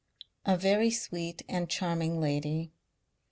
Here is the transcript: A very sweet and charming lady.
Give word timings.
A 0.47 0.57
very 0.57 0.89
sweet 0.89 1.43
and 1.47 1.69
charming 1.69 2.19
lady. 2.19 2.71